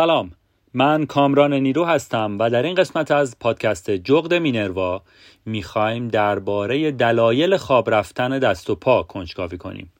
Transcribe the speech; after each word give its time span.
سلام. 0.00 0.30
من 0.74 1.06
کامران 1.06 1.54
نیرو 1.54 1.84
هستم 1.84 2.38
و 2.38 2.50
در 2.50 2.62
این 2.62 2.74
قسمت 2.74 3.10
از 3.10 3.38
پادکست 3.38 3.90
جغد 3.90 4.34
مینروا 4.34 5.02
می‌خوایم 5.46 6.08
درباره 6.08 6.90
دلایل 6.90 7.56
خواب 7.56 7.90
رفتن 7.90 8.38
دست 8.38 8.70
و 8.70 8.74
پا 8.74 9.02
کنجکاوی 9.02 9.58
کنیم. 9.58 9.92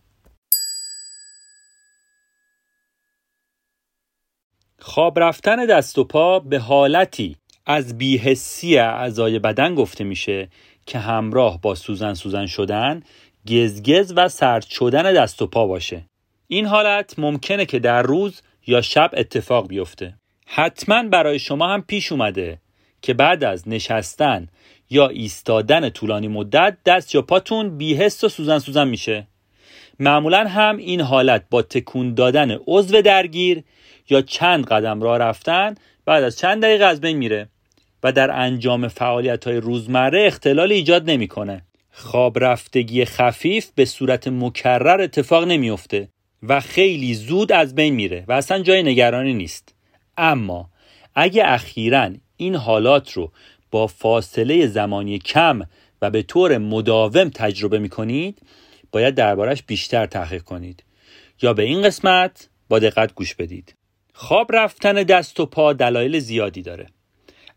خواب 4.79 5.19
رفتن 5.19 5.67
دست 5.67 5.99
و 5.99 6.05
پا 6.05 6.39
به 6.39 6.59
حالتی 6.59 7.37
از 7.67 7.99
بیهسی 7.99 8.79
اعضای 8.79 9.39
بدن 9.39 9.75
گفته 9.75 10.05
میشه 10.05 10.49
که 10.87 10.99
همراه 10.99 11.61
با 11.61 11.75
سوزن 11.75 12.15
سوزن 12.15 12.47
شدن 12.47 13.03
گزگز 13.49 14.13
و 14.17 14.29
سرد 14.29 14.65
شدن 14.65 15.13
دست 15.13 15.43
و 15.43 15.47
پا 15.47 15.67
باشه. 15.67 16.05
این 16.47 16.67
حالت 16.67 17.19
ممکنه 17.19 17.67
که 17.67 17.79
در 17.79 18.03
روز 18.03 18.43
یا 18.67 18.81
شب 18.81 19.11
اتفاق 19.13 19.69
بیفته. 19.69 20.15
حتما 20.47 21.03
برای 21.03 21.39
شما 21.39 21.69
هم 21.69 21.83
پیش 21.83 22.13
اومده 22.13 22.59
که 23.03 23.15
بعد 23.15 23.45
از 23.45 23.69
نشستن 23.69 24.49
یا 24.91 25.09
ایستادن 25.09 25.91
طولانی 25.91 26.29
مدت 26.29 26.77
دست 26.87 27.15
یا 27.15 27.23
پاتون 27.23 27.79
بیهست 27.79 28.25
و 28.25 28.29
سوزن 28.29 28.59
سوزن 28.59 28.89
میشه. 28.89 29.27
معمولا 30.01 30.49
هم 30.49 30.77
این 30.77 31.01
حالت 31.01 31.45
با 31.51 31.63
تکون 31.63 32.15
دادن 32.15 32.59
عضو 32.67 33.03
درگیر 33.03 33.65
یا 34.09 34.23
چند 34.23 34.67
قدم 34.67 35.03
راه 35.03 35.19
رفتن 35.19 35.75
بعد 36.05 36.25
از 36.25 36.39
چند 36.39 36.63
دقیقه 36.63 36.85
از 36.85 37.01
بین 37.01 37.17
میره 37.17 37.49
و 38.03 38.13
در 38.13 38.31
انجام 38.31 38.89
فعالیت 38.89 39.47
های 39.47 39.57
روزمره 39.57 40.27
اختلال 40.27 40.73
ایجاد 40.73 41.11
نمی‌کنه. 41.11 41.63
خواب 41.93 42.45
رفتگی 42.45 43.05
خفیف 43.05 43.71
به 43.75 43.85
صورت 43.85 44.29
مکرر 44.29 45.01
اتفاق 45.01 45.45
نمیافته. 45.45 46.09
و 46.43 46.61
خیلی 46.61 47.15
زود 47.15 47.53
از 47.53 47.75
بین 47.75 47.95
میره 47.95 48.25
و 48.29 48.33
اصلا 48.33 48.63
جای 48.63 48.83
نگرانی 48.83 49.35
نیست. 49.35 49.75
اما 50.17 50.71
اگه 51.15 51.43
اخیرا 51.47 52.11
این 52.37 52.55
حالات 52.55 53.13
رو 53.13 53.33
با 53.71 53.87
فاصله 53.87 54.67
زمانی 54.67 55.19
کم 55.19 55.63
و 56.03 56.11
به 56.11 56.23
طور 56.23 56.59
مداوم 56.59 57.29
تجربه 57.29 57.79
می‌کنید 57.79 58.39
باید 58.93 59.15
دربارش 59.15 59.63
بیشتر 59.63 60.07
تحقیق 60.07 60.43
کنید. 60.43 60.85
یا 61.43 61.55
به 61.55 61.63
این 61.63 61.83
قسمت 61.83 62.49
با 62.69 62.79
دقت 62.79 63.15
گوش 63.15 63.35
بدید. 63.35 63.75
خواب 64.15 64.57
رفتن 64.57 64.93
دست 64.93 65.41
و 65.41 65.47
پا 65.47 65.73
دلایل 65.73 66.19
زیادی 66.19 66.63
داره. 66.63 66.87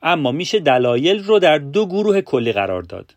اما 0.02 0.32
میشه 0.32 0.60
دلایل 0.60 1.24
رو 1.24 1.40
در 1.40 1.58
دو 1.58 1.86
گروه 1.86 2.22
کلی 2.22 2.52
قرار 2.52 2.82
داد. 2.82 3.16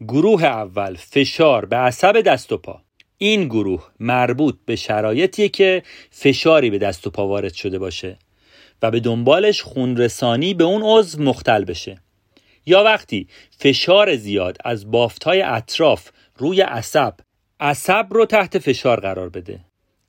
گروه 0.00 0.44
اول 0.44 0.96
فشار 0.96 1.64
به 1.64 1.76
عصب 1.76 2.20
دست 2.20 2.52
و 2.52 2.56
پا. 2.56 2.82
این 3.18 3.44
گروه 3.44 3.88
مربوط 4.00 4.58
به 4.66 4.76
شرایطیه 4.76 5.48
که 5.48 5.82
فشاری 6.10 6.70
به 6.70 6.78
دست 6.78 7.06
و 7.06 7.10
پا 7.10 7.28
وارد 7.28 7.54
شده 7.54 7.78
باشه 7.78 8.18
و 8.82 8.90
به 8.90 9.00
دنبالش 9.00 9.62
خونرسانی 9.62 10.54
به 10.54 10.64
اون 10.64 10.82
عضو 10.84 11.22
مختل 11.22 11.64
بشه. 11.64 12.00
یا 12.66 12.84
وقتی 12.84 13.28
فشار 13.58 14.16
زیاد 14.16 14.56
از 14.64 14.90
بافتهای 14.90 15.42
اطراف 15.42 16.10
روی 16.36 16.60
عصب 16.60 17.14
عصب 17.60 18.06
رو 18.10 18.26
تحت 18.26 18.58
فشار 18.58 19.00
قرار 19.00 19.28
بده. 19.28 19.60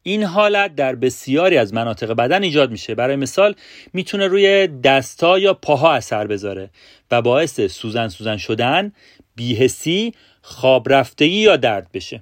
این 0.04 0.24
حالت 0.24 0.76
در 0.76 0.96
بسیاری 0.96 1.58
از 1.58 1.74
مناطق 1.74 2.12
بدن 2.12 2.44
ایجاد 2.44 2.72
میشه. 2.72 2.96
برای 2.96 3.16
مثال 3.16 3.56
می‌تونه 3.94 4.28
روی 4.28 4.68
دستا 4.68 5.40
یا 5.40 5.54
پاها 5.54 5.94
اثر 5.94 6.28
بذاره 6.28 6.70
و 7.12 7.22
باعث 7.22 7.62
سوزن 7.62 8.08
سوزن 8.08 8.38
شدن 8.38 8.92
بیهسی 9.36 10.14
خواب 10.42 10.94
رفتگی 10.94 11.40
یا 11.40 11.56
درد 11.56 11.92
بشه. 11.94 12.22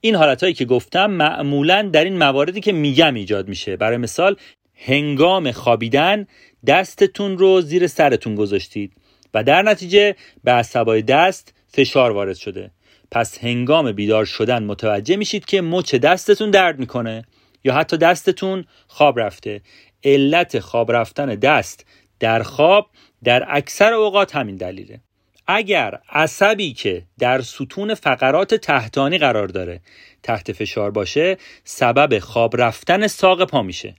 این 0.00 0.14
حالت 0.14 0.42
هایی 0.42 0.54
که 0.54 0.64
گفتم 0.64 1.06
معمولا 1.06 1.82
در 1.92 2.04
این 2.04 2.18
مواردی 2.18 2.60
که 2.60 2.72
میگم 2.72 3.14
ایجاد 3.14 3.48
میشه. 3.48 3.76
برای 3.76 3.96
مثال 3.96 4.36
هنگام 4.74 5.52
خوابیدن 5.52 6.26
دستتون 6.66 7.38
رو 7.38 7.60
زیر 7.60 7.86
سرتون 7.86 8.34
گذاشتید 8.34 8.92
و 9.34 9.44
در 9.44 9.62
نتیجه 9.62 10.14
به 10.44 10.52
عصبای 10.52 11.02
دست 11.02 11.54
فشار 11.68 12.10
وارد 12.10 12.36
شده. 12.36 12.70
پس 13.10 13.38
هنگام 13.38 13.92
بیدار 13.92 14.24
شدن 14.24 14.64
متوجه 14.64 15.16
میشید 15.16 15.44
که 15.44 15.62
مچ 15.62 15.94
دستتون 15.94 16.50
درد 16.50 16.78
می‌کنه 16.78 17.24
یا 17.64 17.74
حتی 17.74 17.96
دستتون 17.96 18.64
خواب 18.88 19.20
رفته. 19.20 19.60
علت 20.04 20.58
خواب 20.58 20.92
رفتن 20.92 21.26
دست 21.26 21.86
در 22.20 22.42
خواب 22.42 22.90
در 23.24 23.46
اکثر 23.48 23.92
اوقات 23.92 24.36
همین 24.36 24.56
دلیله. 24.56 25.00
اگر 25.46 25.98
عصبی 26.08 26.72
که 26.72 27.02
در 27.18 27.40
ستون 27.40 27.94
فقرات 27.94 28.54
تحتانی 28.54 29.18
قرار 29.18 29.48
داره 29.48 29.80
تحت 30.22 30.52
فشار 30.52 30.90
باشه 30.90 31.36
سبب 31.64 32.18
خواب 32.18 32.60
رفتن 32.60 33.06
ساق 33.06 33.44
پا 33.44 33.62
میشه. 33.62 33.94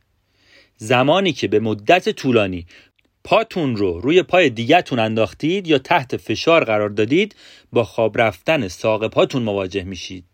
زمانی 0.78 1.34
که 1.34 1.48
به 1.48 1.60
مدت 1.60 2.10
طولانی 2.10 2.66
پاتون 3.24 3.76
رو 3.76 4.00
روی 4.00 4.24
پای 4.24 4.50
دیگهتون 4.50 5.00
انداختید 5.00 5.68
یا 5.68 5.78
تحت 5.78 6.18
فشار 6.18 6.64
قرار 6.64 6.90
دادید 6.90 7.36
با 7.72 7.84
خواب 7.84 8.22
رفتن 8.22 8.68
ساق 8.68 9.08
پاتون 9.08 9.44
مواجه 9.44 9.84
میشید. 9.84 10.26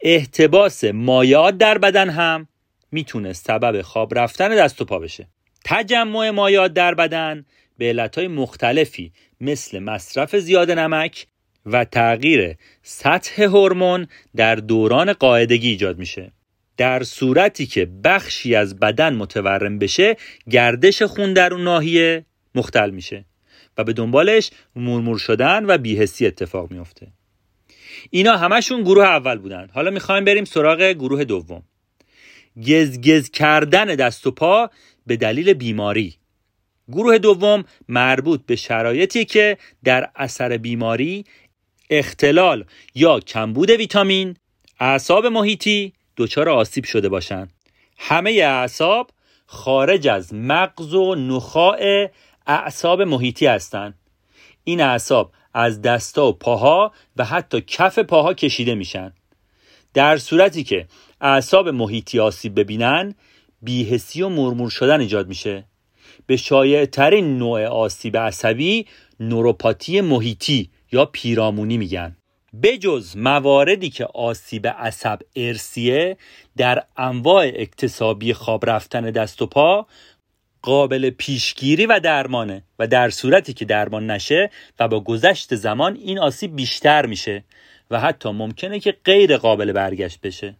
احتباس 0.00 0.84
مایعات 0.84 1.58
در 1.58 1.78
بدن 1.78 2.10
هم 2.10 2.48
می‌تونه 2.92 3.32
سبب 3.32 3.82
خواب 3.82 4.18
رفتن 4.18 4.48
دست 4.48 4.82
و 4.82 4.84
پا 4.84 4.98
بشه. 4.98 5.28
تجمع 5.64 6.30
مایعات 6.30 6.72
در 6.72 6.94
بدن 6.94 7.44
به 7.78 7.88
علتهای 7.88 8.28
مختلفی 8.28 9.12
مثل 9.42 9.78
مصرف 9.78 10.36
زیاد 10.36 10.70
نمک 10.70 11.26
و 11.66 11.84
تغییر 11.84 12.56
سطح 12.82 13.42
هورمون 13.42 14.06
در 14.36 14.54
دوران 14.54 15.12
قاعدگی 15.12 15.68
ایجاد 15.68 15.98
میشه. 15.98 16.32
در 16.76 17.02
صورتی 17.02 17.66
که 17.66 17.86
بخشی 18.04 18.54
از 18.54 18.78
بدن 18.78 19.14
متورم 19.14 19.78
بشه 19.78 20.16
گردش 20.50 21.02
خون 21.02 21.32
در 21.32 21.54
اون 21.54 21.64
ناحیه 21.64 22.24
مختل 22.54 22.90
میشه 22.90 23.24
و 23.78 23.84
به 23.84 23.92
دنبالش 23.92 24.50
مورمور 24.76 25.18
شدن 25.18 25.64
و 25.66 25.78
بیهسی 25.78 26.26
اتفاق 26.26 26.70
میفته 26.70 27.06
اینا 28.10 28.36
همشون 28.36 28.82
گروه 28.82 29.04
اول 29.04 29.38
بودن. 29.38 29.68
حالا 29.74 29.90
می‌خوایم 29.90 30.24
بریم 30.24 30.44
سراغ 30.44 30.82
گروه 30.82 31.24
دوم. 31.24 31.62
گزگز 32.66 33.30
کردن 33.30 33.84
دست 33.84 34.26
و 34.26 34.30
پا 34.30 34.70
به 35.06 35.16
دلیل 35.16 35.52
بیماری. 35.52 36.14
گروه 36.88 37.18
دوم 37.18 37.64
مربوط 37.88 38.40
به 38.46 38.56
شرایطی 38.56 39.24
که 39.24 39.58
در 39.84 40.10
اثر 40.16 40.56
بیماری 40.56 41.24
اختلال 41.90 42.64
یا 42.94 43.20
کمبود 43.20 43.70
ویتامین 43.70 44.36
اعصاب 44.80 45.26
محیطی 45.26 45.92
دچار 46.16 46.48
آسیب 46.48 46.84
شده 46.84 47.08
باشند. 47.08 47.52
همه 47.98 48.30
اعصاب 48.30 49.10
خارج 49.46 50.08
از 50.08 50.34
مغز 50.34 50.94
و 50.94 51.14
نخاع 51.14 52.10
اعصاب 52.46 53.02
محیطی 53.02 53.46
هستند. 53.46 53.98
این 54.64 54.80
اعصاب 54.80 55.32
از 55.54 55.82
دستا 55.82 56.26
و 56.26 56.32
پاها 56.32 56.92
و 57.16 57.24
حتی 57.24 57.60
کف 57.60 57.98
پاها 57.98 58.34
کشیده 58.34 58.74
میشن. 58.74 59.12
در 59.94 60.16
صورتی 60.16 60.64
که 60.64 60.86
اعصاب 61.20 61.68
محیطی 61.68 62.20
آسیب 62.20 62.60
ببینن 62.60 63.14
بیهسی 63.62 64.22
و 64.22 64.28
مرمور 64.28 64.70
شدن 64.70 65.00
ایجاد 65.00 65.28
میشه. 65.28 65.64
به 66.26 66.36
شایع 66.36 66.84
ترین 66.84 67.38
نوع 67.38 67.64
آسیب 67.64 68.16
عصبی 68.16 68.86
نوروپاتی 69.20 70.00
محیطی 70.00 70.70
یا 70.92 71.04
پیرامونی 71.04 71.78
میگن. 71.78 72.16
بجز 72.62 73.16
مواردی 73.16 73.90
که 73.90 74.04
آسیب 74.04 74.66
عصب 74.66 75.18
ارسیه 75.36 76.16
در 76.56 76.82
انواع 76.96 77.50
اکتسابی 77.54 78.32
خواب 78.32 78.70
رفتن 78.70 79.10
دست 79.10 79.42
و 79.42 79.46
پا 79.46 79.86
قابل 80.62 81.10
پیشگیری 81.10 81.86
و 81.86 82.00
درمانه 82.00 82.62
و 82.78 82.86
در 82.86 83.10
صورتی 83.10 83.52
که 83.52 83.64
درمان 83.64 84.10
نشه 84.10 84.50
و 84.80 84.88
با 84.88 85.00
گذشت 85.00 85.54
زمان 85.54 85.96
این 85.96 86.18
آسیب 86.18 86.56
بیشتر 86.56 87.06
میشه 87.06 87.44
و 87.90 88.00
حتی 88.00 88.30
ممکنه 88.30 88.80
که 88.80 88.96
غیر 89.04 89.36
قابل 89.36 89.72
برگشت 89.72 90.20
بشه. 90.20 90.56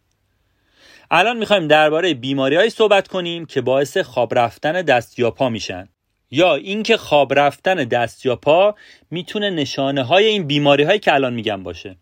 الان 1.14 1.37
می‌خوایم 1.37 1.69
درباره 1.69 2.14
بیماری 2.14 2.70
صحبت 2.70 3.09
کنیم 3.09 3.47
که 3.47 3.61
باعث 3.61 3.99
خواب 3.99 4.38
رفتن 4.38 4.82
دست 4.82 5.19
یا 5.19 5.31
پا 5.31 5.49
میشن. 5.49 5.88
یا 6.31 6.55
اینکه 6.55 6.97
خواب 6.97 7.38
رفتن 7.38 7.75
دست 7.75 8.26
یا 8.26 8.37
پا 8.37 8.75
می‌تونه 9.11 9.50
نشانه 9.50 10.03
های 10.03 10.26
این 10.26 10.47
بیماری 10.47 10.82
هایی 10.82 10.99
که 10.99 11.14
الان 11.14 11.35
میگم 11.35 11.62
باشه. 11.62 11.97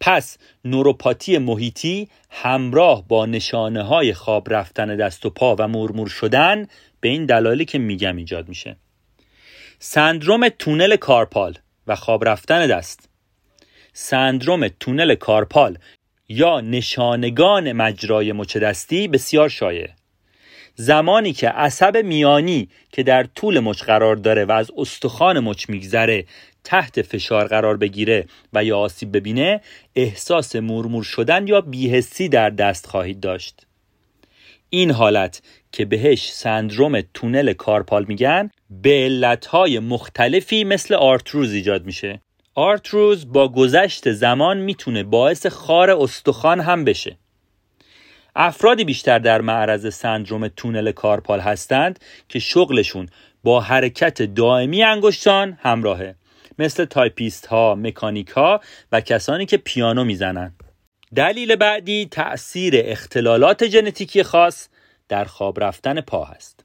پس 0.00 0.38
نوروپاتی 0.64 1.38
محیطی 1.38 2.08
همراه 2.30 3.08
با 3.08 3.26
نشانه 3.26 3.82
های 3.82 4.14
خواب 4.14 4.52
رفتن 4.52 4.96
دست 4.96 5.26
و 5.26 5.30
پا 5.30 5.56
و 5.58 5.68
مرمور 5.68 6.08
شدن 6.08 6.66
به 7.00 7.08
این 7.08 7.26
دلایلی 7.26 7.64
که 7.64 7.78
میگم 7.78 8.16
ایجاد 8.16 8.48
میشه. 8.48 8.76
سندروم 9.78 10.48
تونل 10.48 10.96
کارپال 10.96 11.58
و 11.86 11.96
خواب 11.96 12.28
رفتن 12.28 12.66
دست. 12.66 13.08
سندروم 13.92 14.68
تونل 14.68 15.14
کارپال 15.14 15.78
یا 16.34 16.60
نشانگان 16.60 17.72
مجرای 17.72 18.32
مچ 18.32 18.56
دستی 18.56 19.08
بسیار 19.08 19.48
شایع. 19.48 19.88
زمانی 20.74 21.32
که 21.32 21.48
عصب 21.48 21.96
میانی 21.96 22.68
که 22.92 23.02
در 23.02 23.24
طول 23.24 23.60
مچ 23.60 23.82
قرار 23.82 24.16
داره 24.16 24.44
و 24.44 24.52
از 24.52 24.70
استخوان 24.76 25.40
مچ 25.40 25.68
میگذره 25.68 26.24
تحت 26.64 27.02
فشار 27.02 27.46
قرار 27.46 27.76
بگیره 27.76 28.26
و 28.52 28.64
یا 28.64 28.78
آسیب 28.78 29.16
ببینه 29.16 29.60
احساس 29.96 30.56
مورمور 30.56 31.04
شدن 31.04 31.48
یا 31.48 31.60
بیهسی 31.60 32.28
در 32.28 32.50
دست 32.50 32.86
خواهید 32.86 33.20
داشت. 33.20 33.66
این 34.70 34.90
حالت 34.90 35.42
که 35.72 35.84
بهش 35.84 36.32
سندروم 36.32 37.00
تونل 37.14 37.52
کارپال 37.52 38.04
میگن 38.08 38.50
به 38.70 38.90
علتهای 38.90 39.78
مختلفی 39.78 40.64
مثل 40.64 40.94
آرتروز 40.94 41.52
ایجاد 41.52 41.86
میشه. 41.86 42.20
آرتروز 42.54 43.32
با 43.32 43.48
گذشت 43.48 44.12
زمان 44.12 44.58
می‌تونه 44.58 45.02
باعث 45.02 45.46
خار 45.46 45.90
استخوان 45.90 46.60
هم 46.60 46.84
بشه 46.84 47.16
افرادی 48.36 48.84
بیشتر 48.84 49.18
در 49.18 49.40
معرض 49.40 49.94
سندروم 49.94 50.48
تونل 50.48 50.92
کارپال 50.92 51.40
هستند 51.40 51.98
که 52.28 52.38
شغلشون 52.38 53.08
با 53.44 53.60
حرکت 53.60 54.22
دائمی 54.22 54.82
انگشتان 54.82 55.58
همراهه 55.62 56.14
مثل 56.58 56.84
تایپیست 56.84 57.46
ها، 57.46 57.74
مکانیک 57.74 58.28
ها 58.28 58.60
و 58.92 59.00
کسانی 59.00 59.46
که 59.46 59.56
پیانو 59.56 60.04
می‌زنند. 60.04 60.64
دلیل 61.14 61.56
بعدی 61.56 62.08
تأثیر 62.10 62.74
اختلالات 62.76 63.66
ژنتیکی 63.66 64.22
خاص 64.22 64.68
در 65.08 65.24
خواب 65.24 65.64
رفتن 65.64 66.00
پا 66.00 66.24
هست. 66.24 66.64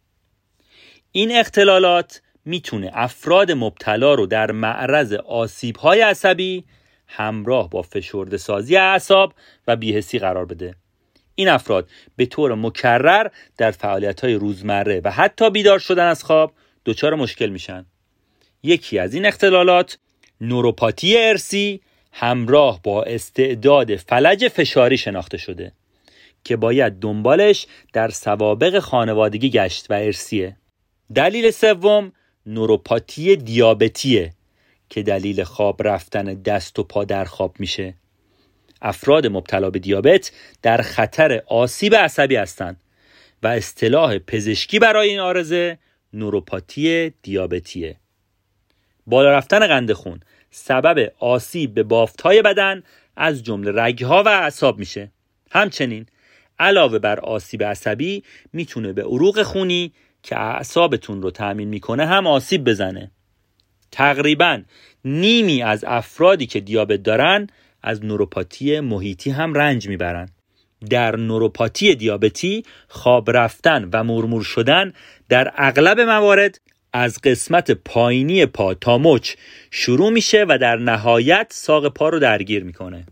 این 1.11 1.37
اختلالات 1.39 2.21
می‌تونه 2.49 2.91
افراد 2.93 3.51
مبتلا 3.51 4.13
رو 4.13 4.25
در 4.25 4.51
معرض 4.51 5.13
آسیب 5.13 5.77
های 5.77 6.01
عصبی 6.01 6.63
همراه 7.07 7.69
با 7.69 7.81
فشرده 7.81 8.37
سازی 8.37 8.77
اعصاب 8.77 9.33
و 9.67 9.75
بیهسی 9.75 10.19
قرار 10.19 10.45
بده. 10.45 10.75
این 11.35 11.47
افراد 11.47 11.89
به 12.15 12.25
طور 12.25 12.55
مکرر 12.55 13.27
در 13.57 13.71
فعالیت 13.71 14.21
های 14.21 14.33
روزمره 14.33 15.01
و 15.03 15.11
حتی 15.11 15.49
بیدار 15.49 15.79
شدن 15.79 16.07
از 16.07 16.23
خواب 16.23 16.53
دچار 16.85 17.15
مشکل 17.15 17.49
میشن. 17.49 17.85
یکی 18.63 18.99
از 18.99 19.13
این 19.13 19.25
اختلالات 19.25 19.97
نوروپاتی 20.41 21.17
ارسی 21.17 21.81
همراه 22.11 22.79
با 22.83 23.03
استعداد 23.03 23.95
فلج 23.95 24.47
فشاری 24.47 24.97
شناخته 24.97 25.37
شده 25.37 25.71
که 26.43 26.55
باید 26.55 26.93
دنبالش 26.99 27.67
در 27.93 28.09
سوابق 28.09 28.79
خانوادگی 28.79 29.49
گشت 29.49 29.91
و 29.91 29.93
ارسیه 29.93 30.55
دلیل 31.15 31.51
سوم 31.51 32.11
نوروپاتی 32.49 33.35
دیابتیه 33.35 34.33
که 34.89 35.03
دلیل 35.03 35.43
خواب 35.43 35.87
رفتن 35.87 36.23
دست 36.23 36.79
و 36.79 36.83
پا 36.83 37.03
در 37.03 37.25
خواب 37.25 37.55
میشه. 37.59 37.93
افراد 38.81 39.27
مبتلا 39.27 39.69
به 39.69 39.79
دیابت 39.79 40.31
در 40.61 40.81
خطر 40.81 41.43
آسیب 41.47 41.95
عصبی 41.95 42.35
هستند 42.35 42.81
و 43.43 43.47
اصطلاح 43.47 44.17
پزشکی 44.17 44.79
برای 44.79 45.09
این 45.09 45.19
آرزه 45.19 45.77
نوروپاتی 46.13 47.13
دیابتیه. 47.21 47.95
بالا 49.07 49.31
رفتن 49.31 49.67
قند 49.67 49.93
خون 49.93 50.19
سبب 50.51 51.11
آسیب 51.19 51.73
به 51.73 51.83
بافتهای 51.83 52.41
بدن 52.41 52.83
از 53.15 53.43
جمله 53.43 53.71
رگها 53.71 54.23
و 54.23 54.27
اعصاب 54.27 54.79
میشه. 54.79 55.11
همچنین 55.51 56.05
علاوه 56.59 56.99
بر 56.99 57.19
آسیب 57.19 57.63
عصبی 57.63 58.23
می‌تونه 58.53 58.93
به 58.93 59.03
عروق 59.03 59.43
خونی 59.43 59.93
که 60.23 60.39
اعصابتون 60.39 61.21
رو 61.21 61.31
تأمین 61.31 61.67
می‌کنه 61.67 62.05
هم 62.05 62.27
آسیب 62.27 62.63
بزنه. 62.63 63.11
تقریبا 63.91 64.61
نیمی 65.05 65.63
از 65.63 65.83
افرادی 65.87 66.45
که 66.45 66.59
دیابت 66.59 67.03
دارن 67.03 67.47
از 67.83 68.05
نوروپاتی 68.05 68.79
محیطی 68.79 69.31
هم 69.31 69.53
رنج 69.53 69.87
می‌برن. 69.87 70.29
در 70.89 71.15
نوروپاتی 71.15 71.95
دیابتی 71.95 72.63
خواب 72.87 73.31
رفتن 73.31 73.89
و 73.93 74.03
مرمور 74.03 74.43
شدن 74.43 74.93
در 75.29 75.53
اغلب 75.57 75.99
موارد 75.99 76.59
از 76.93 77.21
قسمت 77.21 77.71
پایینی 77.71 78.45
پا 78.45 78.73
تا 78.73 78.97
مچ 78.97 79.33
شروع 79.71 80.09
میشه 80.09 80.45
و 80.49 80.57
در 80.57 80.75
نهایت 80.75 81.47
ساق 81.49 81.87
پا 81.87 82.09
رو 82.09 82.19
درگیر 82.19 82.63
می‌کنه. 82.63 83.05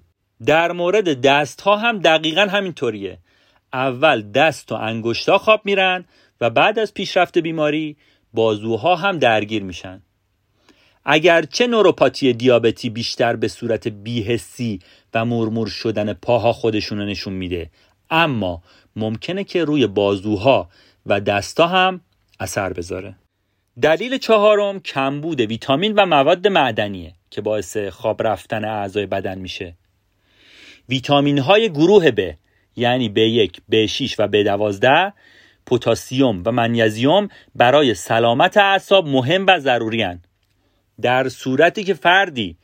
در 0.45 0.71
مورد 0.71 1.21
دست 1.21 1.61
ها 1.61 1.77
هم 1.77 1.99
دقیقا 1.99 2.41
همینطوریه. 2.41 3.17
اول 3.73 4.31
دست 4.31 4.71
و 4.71 4.75
انگشتا 4.75 5.37
خواب 5.37 5.61
میرن 5.65 6.05
و 6.41 6.49
بعد 6.49 6.79
از 6.79 6.93
پیشرفت 6.93 7.37
بیماری 7.37 7.97
بازوها 8.33 8.95
هم 8.95 9.19
درگیر 9.19 9.63
میشن. 9.63 10.01
اگرچه 11.05 11.67
نوروپاتی 11.67 12.33
دیابتی 12.33 12.89
بیشتر 12.89 13.35
به 13.35 13.47
صورت 13.47 13.87
بیهسی 13.87 14.79
و 15.13 15.25
مرمور 15.25 15.67
شدن 15.67 16.13
پاها 16.13 16.53
خودشون 16.53 17.05
نشون 17.05 17.33
میده 17.33 17.69
اما 18.09 18.63
ممکنه 18.95 19.43
که 19.43 19.63
روی 19.63 19.87
بازوها 19.87 20.69
و 21.05 21.19
دستا 21.19 21.67
هم 21.67 22.01
اثر 22.39 22.73
بذاره. 22.73 23.15
دلیل 23.81 24.17
چهارم 24.17 24.79
کمبود 24.79 25.41
ویتامین 25.41 25.93
و 25.93 26.05
مواد 26.05 26.47
معدنیه 26.47 27.13
که 27.29 27.41
باعث 27.41 27.77
خواب 27.77 28.23
رفتن 28.23 28.65
اعضای 28.65 29.05
بدن 29.05 29.37
میشه. 29.37 29.75
ویتامین 30.89 31.39
های 31.39 31.69
گروه 31.69 32.11
ب 32.11 32.33
یعنی 32.75 33.13
B1, 33.15 33.51
B6 33.71 34.15
و 34.19 34.27
B12 34.27 35.13
پتاسیم 35.67 36.43
و 36.45 36.51
منیزیم 36.51 37.27
برای 37.55 37.93
سلامت 37.93 38.57
اعصاب 38.57 39.07
مهم 39.07 39.45
و 39.47 39.59
ضروری 39.59 40.01
هن. 40.01 40.21
در 41.01 41.29
صورتی 41.29 41.83
که 41.83 41.93
فردی 41.93 42.57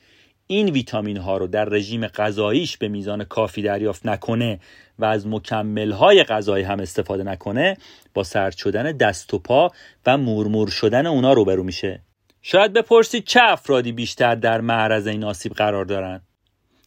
این 0.48 0.70
ویتامین 0.70 1.18
ها 1.18 1.38
رو 1.38 1.48
در 1.48 1.66
رژیم 1.66 2.08
غذاییش 2.08 2.78
به 2.78 2.88
میزان 2.88 3.24
کافی 3.24 3.62
دریافت 3.62 4.06
نکنه 4.06 4.60
و 5.00 5.06
از 5.06 5.28
مکمل 5.28 5.92
های 5.92 6.24
غذایی 6.24 6.63
هم 6.63 6.80
استفاده 6.80 7.24
نکنه 7.24 7.78
با 8.13 8.24
سرد 8.24 8.58
شدن 8.58 8.92
دست 8.92 9.34
و 9.34 9.39
پا 9.39 9.72
و 10.06 10.18
مورمور 10.18 10.70
شدن 10.70 11.06
اونا 11.06 11.34
روبرو 11.34 11.63
میشه. 11.63 12.01
شاید 12.42 12.74
بپرسید 12.74 13.24
چه 13.24 13.39
افرادی 13.44 13.92
بیشتر 13.92 14.36
در 14.36 14.62
معرض 14.62 15.08
این 15.08 15.24
آسیب 15.24 15.54
قرار 15.54 15.86
دارن؟ 15.86 16.22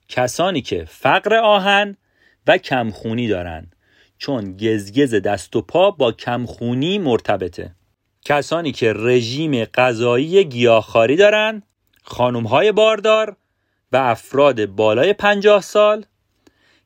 کسانی 0.09 0.63
که 0.63 0.85
فقر 0.85 1.35
آهن 1.35 1.97
و 2.47 2.59
کمخونی 2.59 3.29
دارن. 3.29 3.71
چون 4.19 4.57
گزگز 4.57 5.15
دست 5.15 5.57
و 5.57 5.63
پا 5.63 5.91
با 5.91 6.13
کمخونی 6.13 6.99
مرتبطه. 6.99 7.75
کسانی 8.25 8.73
که 8.73 8.93
رژیم 8.93 9.65
غذایی 9.65 10.45
گیاهخواری 10.45 11.17
دارن 11.17 11.63
خانم 12.03 12.47
های 12.47 12.73
باردار 12.73 13.37
و 13.93 13.97
افراد 13.97 14.67
بالای 14.67 15.13
پنجاه 15.13 15.63
سال. 15.63 16.05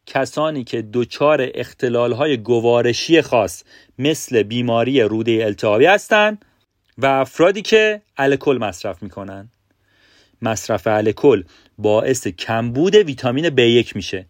کسانی 0.06 0.64
که 0.64 0.84
دچار 0.92 1.48
اختلال 1.54 2.12
های 2.12 2.36
گوارشی 2.36 3.22
خاص 3.22 3.64
مثل 3.98 4.42
بیماری 4.42 5.02
روده 5.02 5.44
التهابی 5.44 5.86
هستند 5.86 6.44
و 6.98 7.06
افرادی 7.06 7.62
که 7.62 8.02
الکل 8.16 8.58
مصرف 8.58 9.02
می‌کنن. 9.02 9.48
مصرف 10.42 10.86
الکل 10.86 11.42
باعث 11.78 12.26
کمبود 12.26 12.94
ویتامین 12.94 13.48
B1 13.48 13.96
میشه. 13.96 14.26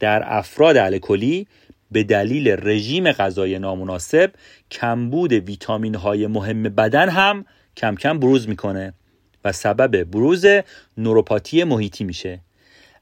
در 0.00 0.22
افراد 0.26 0.76
الکلی 0.76 1.46
به 1.90 2.02
دلیل 2.02 2.48
رژیم 2.48 3.12
غذایی 3.12 3.58
نامناسب 3.58 4.30
کمبود 4.70 5.32
ویتامین 5.32 5.94
های 5.94 6.26
مهم 6.26 6.62
بدن 6.62 7.08
هم 7.08 7.44
کم 7.76 7.94
کم 7.94 8.18
بروز 8.18 8.48
می‌کنه 8.48 8.94
و 9.44 9.52
سبب 9.52 10.04
بروز 10.04 10.46
نوروپاتی 10.96 11.64
محیطی 11.64 12.04
میشه. 12.04 12.40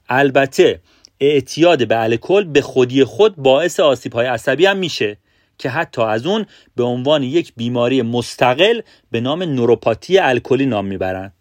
البته 0.09 0.79
اعتیاد 1.19 1.87
به 1.87 2.03
الکل 2.03 2.43
به 2.43 2.61
خودی 2.61 3.03
خود 3.03 3.35
باعث 3.35 3.79
آسیب 3.79 4.13
های 4.13 4.27
عصبی 4.27 4.65
هم 4.65 4.77
میشه 4.77 5.17
که 5.57 5.69
حتی 5.69 6.01
از 6.01 6.25
اون 6.25 6.45
به 6.75 6.83
عنوان 6.83 7.23
یک 7.23 7.53
بیماری 7.55 8.01
مستقل 8.01 8.81
به 9.11 9.21
نام 9.21 9.43
نوروپاتی 9.43 10.17
الکلی 10.17 10.65
نام 10.65 10.85
می‌برند 10.85 11.33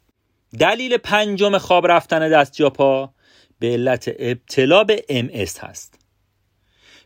دلیل 0.58 0.96
پنجم 0.96 1.58
خواب 1.58 1.86
رفتن 1.86 2.28
دست 2.28 2.60
یا 2.60 2.70
پا 2.70 3.10
به 3.58 3.72
علت 3.72 4.10
ابتلا 4.18 4.84
به 4.84 5.04
MS 5.08 5.58
هست. 5.58 5.97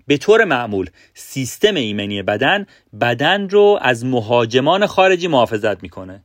به 0.07 0.17
طور 0.17 0.45
معمول 0.45 0.91
سیستم 1.15 1.75
ایمنی 1.75 2.23
بدن 2.23 2.67
بدن 3.01 3.49
رو 3.49 3.79
از 3.83 4.05
مهاجمان 4.05 4.87
خارجی 4.87 5.29
محافظت 5.29 5.83
می‌کنه. 5.83 6.25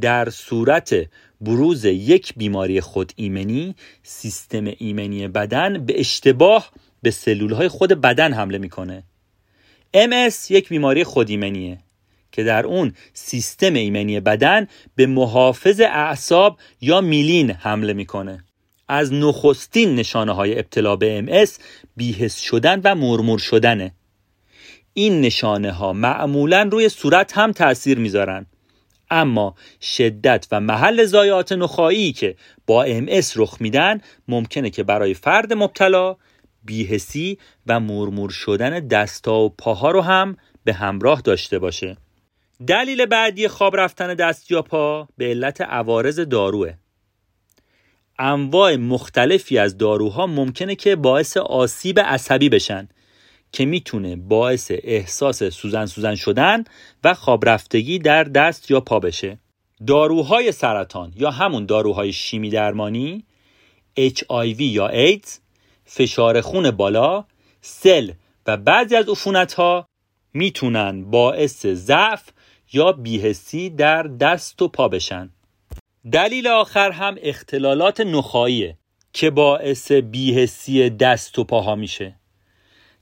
در 0.00 0.30
صورت 0.30 0.94
بروز 1.40 1.84
یک 1.84 2.34
بیماری 2.36 2.80
خود 2.80 3.12
ایمنی 3.16 3.74
سیستم 4.02 4.64
ایمنی 4.78 5.28
بدن 5.28 5.86
به 5.86 6.00
اشتباه 6.00 6.70
به 7.02 7.10
سلول 7.10 7.52
های 7.52 7.68
خود 7.68 7.92
بدن 8.00 8.32
حمله 8.32 8.58
می‌کنه. 8.58 9.04
MS 9.94 10.50
یک 10.50 10.68
بیماری 10.68 11.04
خود 11.04 11.30
ایمنیه 11.30 11.78
که 12.32 12.44
در 12.44 12.66
اون 12.66 12.92
سیستم 13.12 13.74
ایمنی 13.74 14.20
بدن 14.20 14.66
به 14.94 15.06
محافظ 15.06 15.80
اعصاب 15.80 16.58
یا 16.80 17.00
میلین 17.00 17.50
حمله 17.50 17.92
می‌کنه. 17.92 18.44
از 18.88 19.12
نخستین 19.12 19.94
نشانه 19.94 20.32
های 20.32 20.58
ابتلا 20.58 20.96
به 20.96 21.24
MS 21.26 21.50
بیهس 21.96 22.40
شدن 22.40 22.80
و 22.84 22.94
مرمور 22.94 23.38
شدنه. 23.38 23.94
این 24.92 25.20
نشانه 25.20 25.72
ها 25.72 25.92
معمولا 25.92 26.68
روی 26.72 26.88
صورت 26.88 27.38
هم 27.38 27.52
تاثیر 27.52 27.98
می‌ذارن. 27.98 28.46
اما 29.10 29.54
شدت 29.80 30.46
و 30.52 30.60
محل 30.60 31.04
ضایعات 31.04 31.52
نخایی 31.52 32.12
که 32.12 32.36
با 32.66 32.86
MS 32.86 33.26
رخ 33.36 33.56
میدن 33.60 34.00
ممکنه 34.28 34.70
که 34.70 34.82
برای 34.82 35.14
فرد 35.14 35.52
مبتلا 35.52 36.16
بیهسی 36.64 37.38
و 37.66 37.80
مرمور 37.80 38.30
شدن 38.30 38.86
دستا 38.88 39.34
و 39.34 39.48
پاها 39.48 39.90
رو 39.90 40.00
هم 40.00 40.36
به 40.64 40.72
همراه 40.72 41.20
داشته 41.20 41.58
باشه. 41.58 41.96
دلیل 42.66 43.06
بعدی 43.06 43.48
خواب 43.48 43.76
رفتن 43.76 44.14
دست 44.14 44.50
یا 44.50 44.62
پا 44.62 45.08
به 45.16 45.24
علت 45.24 45.60
عوارض 45.60 46.20
داروه. 46.20 46.72
انواع 48.18 48.76
مختلفی 48.76 49.58
از 49.58 49.78
داروها 49.78 50.26
ممکنه 50.26 50.74
که 50.74 50.96
باعث 50.96 51.36
آسیب 51.36 52.00
عصبی 52.00 52.48
بشن 52.48 52.88
که 53.52 53.64
می‌تونه 53.64 54.16
باعث 54.16 54.72
احساس 54.74 55.44
سوزن 55.44 55.86
سوزن 55.86 56.14
شدن 56.14 56.64
و 57.04 57.14
خواب 57.14 57.48
رفتگی 57.48 57.98
در 57.98 58.24
دست 58.24 58.70
یا 58.70 58.80
پا 58.80 58.98
بشه. 58.98 59.38
داروهای 59.86 60.52
سرطان 60.52 61.12
یا 61.16 61.30
همون 61.30 61.66
داروهای 61.66 62.12
شیمی 62.12 62.50
درمانی 62.50 63.24
HIV 63.98 64.60
یا 64.60 64.88
ایدز 64.88 65.38
فشار 65.84 66.40
خون 66.40 66.70
بالا 66.70 67.24
سل 67.60 68.12
و 68.46 68.56
بعضی 68.56 68.96
از 68.96 69.08
عفونت 69.08 69.52
ها 69.52 69.86
می‌تونن 70.34 71.04
باعث 71.10 71.66
ضعف 71.66 72.22
یا 72.72 72.92
بیهسی 72.92 73.70
در 73.70 74.02
دست 74.02 74.62
و 74.62 74.68
پا 74.68 74.88
بشن. 74.88 75.30
دلیل 76.12 76.46
آخر 76.46 76.90
هم 76.90 77.16
اختلالات 77.22 78.00
نخاییه 78.00 78.78
که 79.12 79.30
باعث 79.30 79.92
بیهسی 79.92 80.90
دست 80.90 81.38
و 81.38 81.44
پاها 81.44 81.74
میشه. 81.74 82.16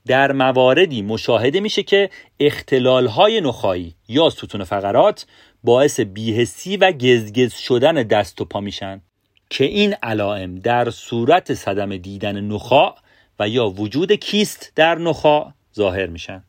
در 0.07 0.33
مواردی 0.33 1.03
مشاهده 1.03 1.61
میشه 1.61 1.83
که 1.83 2.11
اختلال 2.41 3.07
های 3.07 3.41
نخایی 3.41 3.95
یا 4.09 4.31
ستون 4.31 4.65
فقرات 4.65 5.27
باعث 5.65 6.01
بیهسی 6.01 6.77
و 6.77 6.93
گزگز 6.93 7.55
شدن 7.55 7.95
دست 7.95 8.41
و 8.41 8.45
پا 8.45 8.61
میشن 8.61 9.03
که 9.51 9.65
این 9.65 9.95
علائم 10.03 10.55
در 10.55 10.91
صورت 10.91 11.55
صدم 11.55 11.97
دیدن 11.97 12.41
نخاع 12.41 12.97
و 13.39 13.49
یا 13.49 13.69
وجود 13.69 14.13
کیست 14.13 14.73
در 14.75 14.99
نخاع 14.99 15.53
ظاهر 15.77 16.07
میشن. 16.07 16.45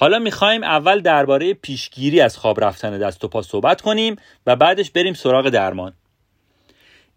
حالا 0.00 0.18
می‌خوایم 0.18 0.62
اول 0.62 1.00
درباره 1.00 1.54
پیشگیری 1.54 2.20
از 2.20 2.36
خواب 2.36 2.64
رفتن 2.64 2.98
دست 2.98 3.24
و 3.24 3.28
پا 3.28 3.42
صحبت 3.42 3.80
کنیم 3.80 4.16
و 4.46 4.56
بعدش 4.56 4.90
بریم 4.90 5.14
سراغ 5.14 5.48
درمان. 5.48 5.92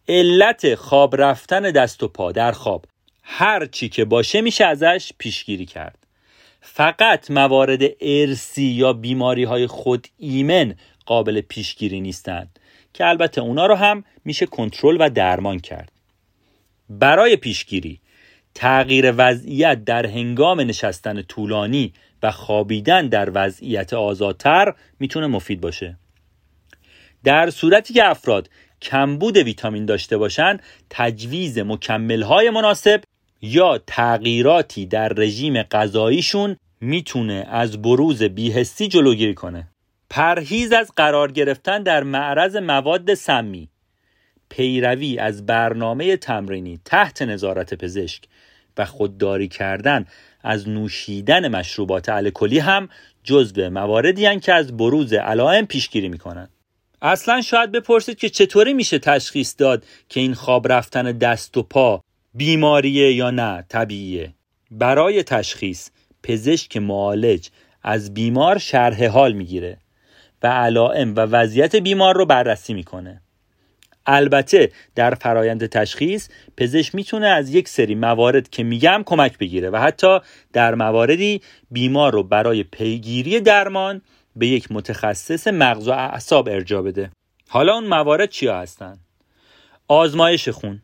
علت 0.10 0.76
خواب 0.76 1.22
رفتن 1.22 1.62
دست 1.62 2.04
و 2.04 2.08
پا 2.08 2.32
در 2.32 2.52
خواب. 2.52 2.86
هر 3.24 3.66
چی 3.66 3.90
که 3.90 4.06
باشه 4.06 4.42
میشه 4.42 4.66
ازش 4.66 5.12
پیشگیری 5.18 5.66
کرد. 5.66 5.98
فقط 6.62 7.32
موارد 7.32 7.82
ارسی 8.02 8.66
یا 8.66 8.94
بیماری 8.94 9.44
های 9.44 9.68
خود 9.68 10.08
ایمن 10.18 10.76
قابل 11.06 11.42
پیشگیری 11.42 12.02
نیستند 12.02 12.60
که 12.94 13.08
البته 13.08 13.42
اونا 13.42 13.66
رو 13.66 13.76
هم 13.76 14.04
میشه 14.26 14.46
کنترل 14.46 14.98
و 15.00 15.10
درمان 15.10 15.60
کرد. 15.60 15.92
برای 16.90 17.36
پیشگیری 17.36 18.00
تغییر 18.56 19.14
وضعیت 19.18 19.86
در 19.86 20.06
هنگام 20.06 20.62
نشستن 20.62 21.22
طولانی 21.22 21.94
و 22.24 22.32
خوابیدن 22.32 23.08
در 23.08 23.32
وضعیت 23.34 23.94
آزادتر 23.94 24.74
می‌تونه 25.00 25.28
مفید 25.28 25.62
باشه. 25.62 25.98
در 27.24 27.50
صورتی 27.50 27.94
که 27.94 28.10
افراد 28.10 28.50
کمبود 28.82 29.38
ویتامین 29.38 29.86
داشته 29.86 30.18
باشند 30.18 30.64
تجویز 30.90 31.60
مکملهای 31.60 32.50
مناسب 32.50 33.02
یا 33.42 33.78
تغییراتی 33.88 34.86
در 34.86 35.08
رژیم 35.08 35.64
غذاییشون 35.64 36.58
می‌تونه 36.82 37.48
از 37.50 37.82
بروز 37.82 38.24
بیهستی 38.24 38.88
جلوگیری 38.88 39.34
کنه. 39.34 39.68
پرهیز 40.10 40.72
از 40.72 40.92
قرار 40.96 41.32
گرفتن 41.32 41.84
در 41.84 42.04
معرض 42.04 42.56
مواد 42.56 43.14
سمی 43.14 43.70
پیروی 44.50 45.20
از 45.20 45.46
برنامه 45.46 46.18
تمرینی 46.18 46.80
تحت 46.86 47.22
نظارت 47.22 47.74
پزشک 47.74 48.24
و 48.78 48.86
خودداری 48.86 49.48
کردن 49.48 50.06
از 50.44 50.70
نوشیدن 50.70 51.48
مشروبات 51.48 52.10
الکلی 52.10 52.60
هم 52.60 52.90
جزو 53.24 53.70
مواردی 53.70 54.40
که 54.40 54.54
از 54.54 54.78
بروز 54.78 55.14
علائم 55.14 55.66
پیشگیری 55.66 56.10
می‌کنن. 56.10 56.50
اصلا 57.02 57.42
شاید 57.42 57.72
بپرسید 57.72 58.18
که 58.18 58.30
چطوری 58.30 58.74
میشه 58.74 59.00
تشخیص 59.00 59.56
داد 59.58 59.86
که 60.10 60.20
این 60.20 60.34
خواب 60.34 60.72
رفتن 60.72 61.12
دست 61.12 61.58
و 61.58 61.64
پا 61.64 62.04
بیماریه 62.34 63.14
یا 63.14 63.32
نه؟ 63.32 63.66
طبیعیه. 63.70 64.34
برای 64.72 65.24
تشخیص 65.24 65.90
پزشک 66.24 66.78
معالج 66.78 67.50
از 67.84 68.14
بیمار 68.14 68.58
شرح 68.58 69.06
حال 69.06 69.34
می‌گیره 69.34 69.78
و 70.44 70.48
علائم 70.48 71.16
و 71.16 71.20
وضعیت 71.20 71.76
بیمار 71.76 72.16
رو 72.16 72.26
بررسی 72.26 72.74
می‌کنه. 72.74 73.22
البته 74.12 74.72
در 74.96 75.16
فرایند 75.16 75.66
تشخیص 75.66 76.30
پزشک 76.58 76.96
می‌تونه 76.96 77.28
از 77.28 77.56
یک 77.56 77.70
سری 77.70 77.96
موارد 77.96 78.50
که 78.50 78.64
میگم 78.64 79.04
کمک 79.06 79.38
بگیره 79.38 79.70
و 79.70 79.78
حتی 79.78 80.20
در 80.54 80.76
مواردی 80.76 81.42
بیمار 81.72 82.14
رو 82.14 82.24
برای 82.24 82.64
پیگیری 82.64 83.40
درمان 83.40 84.02
به 84.36 84.48
یک 84.48 84.72
متخصص 84.72 85.48
مغز 85.48 85.88
و 85.88 85.92
اعصاب 85.92 86.50
ارجا 86.50 86.82
بده. 86.82 87.12
حالا 87.50 87.74
اون 87.74 87.88
موارد 87.88 88.30
چیا 88.30 88.60
هستن؟ 88.60 88.98
آزمایش 89.88 90.50
خون. 90.50 90.82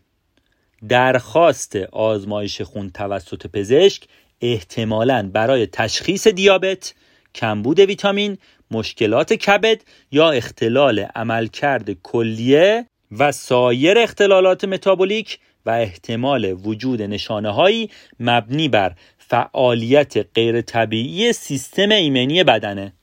درخواست 0.90 1.76
آزمایش 1.92 2.62
خون 2.62 2.90
توسط 2.90 3.48
پزشک 3.48 4.04
احتمالا 4.42 5.30
برای 5.34 5.68
تشخیص 5.68 6.28
دیابت 6.28 6.94
کمبود 7.36 7.80
ویتامین 7.80 8.38
مشکلات 8.72 9.34
کبد 9.34 9.82
یا 10.12 10.32
اختلال 10.32 11.00
عملکرد 11.00 11.92
کلیه 11.92 12.86
و 13.12 13.32
سایر 13.32 14.00
اختلالات 14.00 14.66
متابولیک 14.66 15.40
و 15.66 15.70
احتمال 15.70 16.58
وجود 16.64 17.02
نشانه 17.02 17.54
هایی 17.54 17.90
مبنی 18.20 18.70
بر 18.70 18.96
فعالیت 19.18 20.18
غیر 20.36 20.62
طبیعی 20.62 21.34
سیستم 21.34 21.90
ایمنی 21.90 22.44
بدنه. 22.44 22.94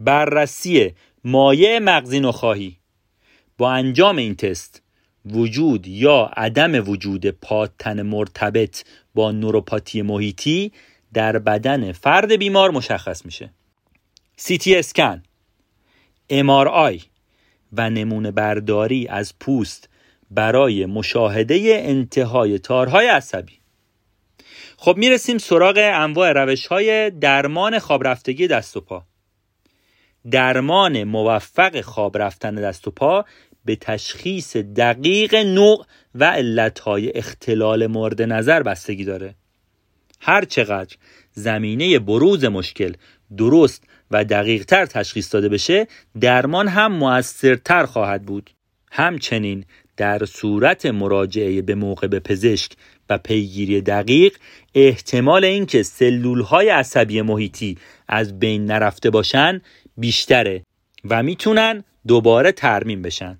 بررسی 0.00 0.94
مایع 1.24 1.78
مغزی 1.78 2.20
نخواهی. 2.20 2.76
با 3.58 3.72
انجام 3.72 4.16
این 4.16 4.34
تست 4.34 4.82
وجود 5.26 5.86
یا 5.86 6.30
عدم 6.36 6.88
وجود 6.88 7.26
پاتن 7.26 8.02
مرتبط 8.02 8.84
با 9.14 9.32
نوروپاتی 9.32 10.02
محیطی 10.02 10.72
در 11.12 11.38
بدن 11.38 11.92
فرد 11.92 12.32
بیمار 12.32 12.70
مشخص 12.70 13.24
میشه. 13.24 13.50
تی 14.36 14.76
اسکن 14.76 15.22
آی 16.68 17.00
و 17.72 17.90
نمونه 17.90 18.30
برداری 18.30 19.08
از 19.08 19.38
پوست 19.38 19.88
برای 20.30 20.86
مشاهده 20.86 21.82
انتهای 21.84 22.58
تارهای 22.58 23.06
عصبی. 23.06 23.60
خب 24.76 24.96
می‌رسیم 24.96 25.38
سراغ 25.38 25.74
انواع 25.78 26.32
روش 26.32 26.66
های 26.66 27.10
درمان 27.10 27.78
خواب 27.78 28.06
رفتگی 28.06 28.48
دست 28.48 28.76
و 28.76 28.80
پا. 28.80 29.04
درمان 30.30 31.04
موفق 31.04 31.80
خواب 31.80 32.18
رفتن 32.18 32.54
دست 32.54 32.88
و 32.88 32.90
پا 32.90 33.24
به 33.64 33.76
تشخیص 33.76 34.56
دقیق 34.56 35.34
نوع 35.34 35.86
و 36.14 36.24
علتهای 36.24 37.12
اختلال 37.14 37.86
مورد 37.86 38.22
نظر 38.22 38.62
بستگی 38.62 39.04
داره. 39.04 39.34
هر 40.20 40.44
چقدر 40.44 40.96
زمینه 41.32 41.98
بروز 41.98 42.44
مشکل 42.44 42.92
درست 43.36 43.84
و 44.10 44.24
دقیقتر 44.24 44.86
تشخیص 44.86 45.34
داده 45.34 45.48
بشه 45.48 45.86
درمان 46.20 46.68
هم 46.68 46.92
موثرتر 46.92 47.86
خواهد 47.86 48.22
بود. 48.22 48.50
همچنین 48.90 49.64
در 49.96 50.24
صورت 50.24 50.86
مراجعه 50.86 51.62
به 51.62 51.74
موقع 51.74 52.06
به 52.06 52.20
پزشک 52.20 52.72
و 53.10 53.18
پیگیری 53.18 53.80
دقیق 53.80 54.36
احتمال 54.74 55.44
اینکه 55.44 55.82
سلول 55.82 56.40
های 56.40 56.68
عصبی 56.68 57.22
محیطی 57.22 57.78
از 58.08 58.38
بین 58.38 58.64
نرفته 58.64 59.10
باشن 59.10 59.60
بیشتره 59.96 60.62
و 61.04 61.22
می‌تونن 61.22 61.84
دوباره 62.06 62.52
ترمیم 62.52 63.02
بشن. 63.02 63.38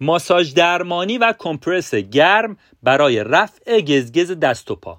ماساژ 0.00 0.54
درمانی 0.54 1.18
و 1.18 1.34
کمپرس 1.38 1.94
گرم 1.94 2.56
برای 2.82 3.24
رفع 3.24 3.80
گزگز 3.80 4.30
دست 4.32 4.70
و 4.70 4.76
پا. 4.76 4.98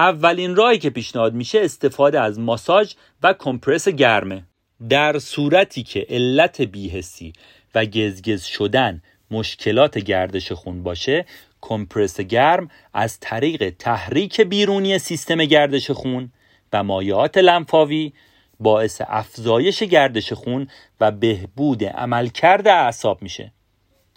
اولین 0.00 0.56
راهی 0.56 0.78
که 0.78 0.90
پیشنهاد 0.90 1.34
میشه 1.34 1.60
استفاده 1.60 2.20
از 2.20 2.38
ماساژ 2.38 2.92
و 3.22 3.32
کمپرس 3.32 3.88
گرمه. 3.88 4.44
در 4.88 5.18
صورتی 5.18 5.82
که 5.82 6.06
علت 6.08 6.60
بیهسی 6.60 7.32
و 7.74 7.84
گزگز 7.84 8.44
شدن 8.44 9.02
مشکلات 9.30 9.98
گردش 9.98 10.52
خون 10.52 10.82
باشه 10.82 11.26
کمپرس 11.60 12.20
گرم 12.20 12.70
از 12.94 13.20
طریق 13.20 13.74
تحریک 13.78 14.40
بیرونی 14.40 14.98
سیستم 14.98 15.44
گردش 15.44 15.90
خون 15.90 16.32
و 16.72 16.84
مایعات 16.84 17.38
لنفاوی 17.38 18.12
باعث 18.60 19.02
افزایش 19.06 19.82
گردش 19.82 20.32
خون 20.32 20.68
و 21.00 21.10
بهبود 21.10 21.84
عملکرد 21.84 22.68
اعصاب 22.68 23.22
میشه 23.22 23.52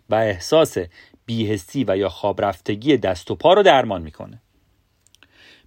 و 0.10 0.16
احساس 0.16 0.78
بیهستی 1.25 1.86
و 1.88 1.98
یا 1.98 2.10
خواب 2.10 2.42
رفتگی 2.42 2.98
دست 2.98 3.32
و 3.32 3.36
پا 3.36 3.54
رو 3.54 3.63
درمان 3.63 4.02
می‌کنه. 4.02 4.43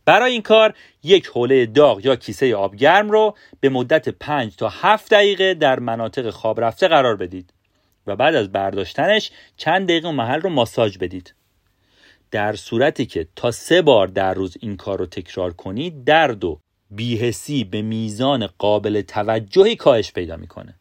برای 0.06 0.32
این 0.32 0.42
کار 0.42 0.74
یک 1.02 1.26
حوله 1.26 1.66
داغ 1.66 2.06
یا 2.06 2.16
کیسه 2.16 2.56
آب 2.56 2.76
گرم 2.76 3.10
رو 3.10 3.36
به 3.60 3.68
مدت 3.68 4.08
5 4.08 4.56
تا 4.56 4.68
7 4.68 5.10
دقیقه 5.10 5.54
در 5.54 5.78
مناطق 5.78 6.30
خواب 6.30 6.60
رفته 6.60 6.88
قرار 6.88 7.16
بدید 7.16 7.52
و 8.06 8.16
بعد 8.16 8.34
از 8.34 8.52
برداشتنش 8.52 9.30
چند 9.56 9.88
دقیقه 9.88 10.10
محل 10.10 10.40
رو 10.40 10.50
ماساژ 10.50 10.98
بدید. 10.98 11.34
در 12.30 12.56
صورتی 12.56 13.06
که 13.06 13.28
تا 13.36 13.50
سه 13.50 13.82
بار 13.82 14.06
در 14.06 14.34
روز 14.34 14.56
این 14.60 14.76
کار 14.76 14.98
رو 14.98 15.06
تکرار 15.06 15.52
کنید 15.52 16.04
درد 16.04 16.44
و 16.44 16.60
بیهسی 16.90 17.64
به 17.64 17.82
میزان 17.82 18.48
قابل 18.58 19.00
توجهی 19.00 19.76
کاهش 19.76 20.12
پیدا 20.12 20.36
می‌کنه. 20.36 20.74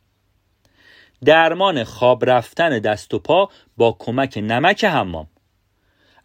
درمان 1.25 1.83
خواب 1.83 2.29
رفتن 2.29 2.79
دست 2.79 3.13
و 3.13 3.19
پا 3.19 3.49
با 3.77 3.95
کمک 3.99 4.37
نمک 4.37 4.83
حمام. 4.83 5.27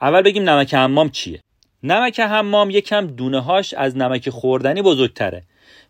اول 0.01 0.23
بگیم 0.23 0.51
نمک 0.51 0.75
حمام 0.75 1.11
چیه؟ 1.11 1.41
نمک 1.83 2.21
حمام 2.21 2.71
یکم 2.71 3.07
دونه 3.07 3.41
هاش 3.41 3.75
از 3.75 3.97
نمک 3.97 4.31
خوردنی 4.31 4.83
بزرگتره 4.83 5.43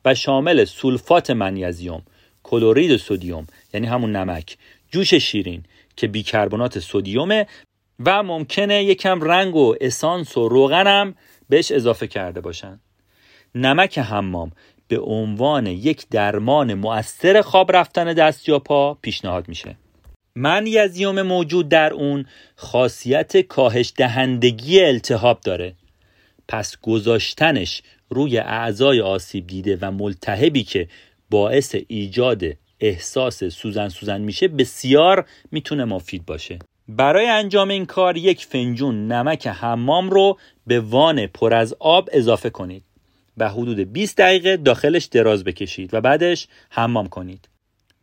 و 0.04 0.14
شامل 0.14 0.64
سولفات 0.64 1.30
منیزیوم، 1.30 2.02
کلورید 2.42 2.96
سودیوم 2.96 3.46
یعنی 3.74 3.86
همون 3.86 4.16
نمک، 4.16 4.56
جوش 4.90 5.14
شیرین 5.14 5.62
که 5.96 6.08
بیکربنات 6.08 6.78
سودیومه 6.78 7.46
و 8.06 8.22
ممکنه 8.22 8.84
یکم 8.84 9.20
رنگ 9.20 9.56
و 9.56 9.74
اسانس 9.80 10.36
و 10.36 10.48
روغن 10.48 10.86
هم 10.86 11.14
بهش 11.48 11.72
اضافه 11.72 12.06
کرده 12.06 12.40
باشن. 12.40 12.80
نمک 13.54 13.98
حمام 13.98 14.52
به 14.88 15.00
عنوان 15.00 15.66
یک 15.66 16.08
درمان 16.10 16.74
مؤثر 16.74 17.42
خواب 17.42 17.76
رفتن 17.76 18.12
دست 18.12 18.48
یا 18.48 18.58
پا 18.58 18.94
پیشنهاد 18.94 19.48
میشه. 19.48 19.76
منیزیوم 20.36 21.22
موجود 21.22 21.68
در 21.68 21.92
اون 21.92 22.26
خاصیت 22.56 23.36
کاهش 23.40 23.92
دهندگی 23.96 24.80
التهاب 24.80 25.40
داره 25.40 25.74
پس 26.50 26.76
گذاشتنش 26.82 27.82
روی 28.08 28.38
اعضای 28.38 29.00
آسیب 29.00 29.46
دیده 29.46 29.78
و 29.80 29.90
ملتهبی 29.90 30.62
که 30.62 30.88
باعث 31.30 31.76
ایجاد 31.88 32.42
احساس 32.80 33.44
سوزن 33.44 33.88
سوزن 33.88 34.20
میشه 34.20 34.48
بسیار 34.48 35.26
می‌تونه 35.50 35.84
مفید 35.84 36.26
باشه. 36.26 36.58
برای 36.88 37.26
انجام 37.26 37.70
این 37.70 37.86
کار 37.86 38.16
یک 38.16 38.46
فنجون 38.46 39.12
نمک 39.12 39.46
حمام 39.46 40.10
رو 40.10 40.38
به 40.66 40.80
وان 40.80 41.26
پر 41.26 41.54
از 41.54 41.74
آب 41.78 42.08
اضافه 42.12 42.50
کنید 42.50 42.82
و 43.36 43.48
حدود 43.48 43.92
20 43.92 44.16
دقیقه 44.16 44.56
داخلش 44.56 45.04
دراز 45.04 45.44
بکشید 45.44 45.94
و 45.94 46.00
بعدش 46.00 46.48
حمام 46.70 47.08
کنید. 47.08 47.48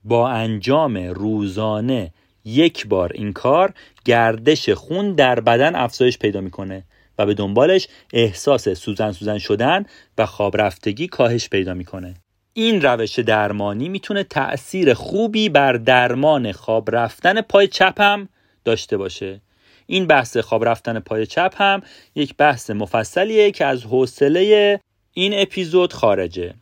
با 0.04 0.30
انجام 0.30 0.98
روزانه 0.98 2.14
یک 2.46 2.88
بار 2.88 3.12
این 3.14 3.34
کار 3.34 3.74
گردش 4.06 4.70
خون 4.70 5.14
در 5.14 5.40
بدن 5.40 5.76
افزایش 5.76 6.18
پیدا 6.18 6.42
می‌کنه. 6.42 6.84
و 7.18 7.26
به 7.26 7.34
دنبالش 7.34 7.88
احساس 8.14 8.70
سوزن 8.70 9.12
سوزن 9.12 9.38
شدن 9.38 9.86
و 10.18 10.26
خواب 10.26 10.62
رفتگی 10.62 11.08
کاهش 11.08 11.50
پیدا 11.50 11.74
می‌کنه. 11.74 12.14
این 12.54 12.82
روش 12.82 13.20
درمانی 13.20 13.90
می‌تونه 13.90 14.24
تأثیر 14.24 14.94
خوبی 14.94 15.50
بر 15.50 15.74
درمان 15.74 16.52
خواب 16.52 16.96
رفتن 16.96 17.42
پای 17.42 17.68
چپ 17.68 18.02
هم 18.02 18.30
داشته 18.66 18.98
باشه. 18.98 19.42
این 19.86 20.08
بحث 20.08 20.38
خواب 20.38 20.66
رفتن 20.66 21.00
پای 21.00 21.26
چپ 21.26 21.54
هم 21.58 21.82
یک 22.16 22.36
بحث 22.36 22.70
مفصلیه 22.70 23.52
که 23.52 23.66
از 23.66 23.84
حوصله 23.84 24.80
این 25.14 25.34
اپیزود 25.36 25.94
خارجه. 25.94 26.54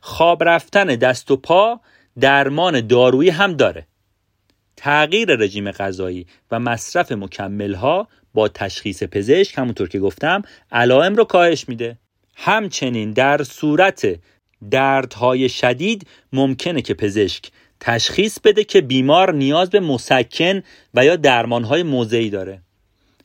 خواب 0.00 0.44
رفتن 0.44 0.86
دست 0.86 1.30
و 1.30 1.36
پا 1.36 1.80
درمان 2.20 2.86
دارویی 2.86 3.30
هم 3.30 3.52
داره. 3.52 3.86
تغییر 4.76 5.36
رژیم 5.36 5.70
غذایی 5.70 6.26
و 6.50 6.60
مصرف 6.60 7.12
مکملها 7.12 8.08
با 8.34 8.48
تشخیص 8.48 9.02
پزشک 9.02 9.58
همونطور 9.58 9.88
که 9.88 9.98
گفتم 9.98 10.42
علائم 10.72 11.14
رو 11.14 11.24
کاهش 11.24 11.68
میده 11.68 11.98
همچنین 12.36 13.10
در 13.10 13.42
صورت 13.42 14.18
دردهای 14.70 15.48
شدید 15.48 16.06
ممکنه 16.32 16.82
که 16.82 16.94
پزشک 16.94 17.50
تشخیص 17.80 18.38
بده 18.40 18.64
که 18.64 18.80
بیمار 18.80 19.34
نیاز 19.34 19.70
به 19.70 19.80
مسکن 19.80 20.62
و 20.94 21.04
یا 21.04 21.16
درمانهای 21.16 21.82
موضعی 21.82 22.30
داره 22.30 22.62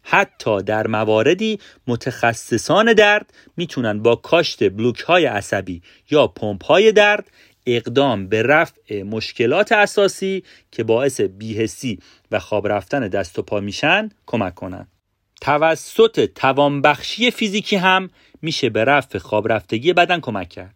حتی 0.04 0.62
در 0.62 0.88
مواردی 0.88 1.60
متخصصان 1.88 2.94
درد 2.94 3.34
می‌تونن 3.58 4.00
با 4.02 4.16
کاشت 4.16 4.70
بلوک 4.70 5.00
های 5.00 5.26
عصبی 5.26 5.82
یا 6.12 6.28
پمپ 6.28 6.66
های 6.66 6.92
درد 6.92 7.30
اقدام 7.66 8.28
به 8.28 8.44
رفع 8.44 9.02
مشکلات 9.04 9.72
اساسی 9.72 10.44
که 10.72 10.84
باعث 10.84 11.22
بیهسی 11.22 12.00
و 12.32 12.40
خواب 12.40 12.68
رفتن 12.68 13.08
دست 13.08 13.40
و 13.40 13.42
پا 13.42 13.60
میشن 13.60 14.10
کمک 14.26 14.56
کنند. 14.56 14.93
توسط 15.42 16.30
توانبخشی 16.36 17.32
فیزیکی 17.32 17.76
هم 17.76 18.10
میشه 18.42 18.70
به 18.70 18.86
رفع 18.86 19.18
خواب 19.18 19.52
رفتگی 19.52 19.94
بدن 19.94 20.20
کمک 20.20 20.50
کرد. 20.50 20.76